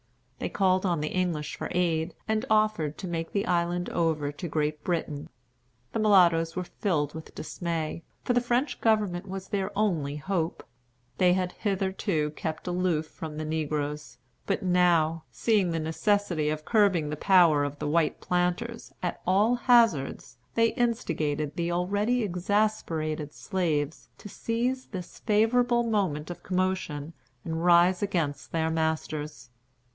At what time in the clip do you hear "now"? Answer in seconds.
14.63-15.25